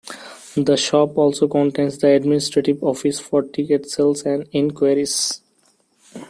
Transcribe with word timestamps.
The 0.57 0.77
shop 0.77 1.15
also 1.19 1.47
contains 1.47 1.99
the 1.99 2.07
administrative 2.07 2.83
office 2.83 3.19
for 3.19 3.43
ticket 3.43 3.87
sales 3.87 4.23
and 4.23 4.49
enquiries. 4.51 5.41